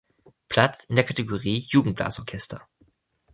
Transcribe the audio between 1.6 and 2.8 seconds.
Jugendblasorchester.